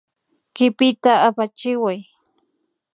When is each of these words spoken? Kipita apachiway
Kipita 0.55 1.11
apachiway 1.27 1.99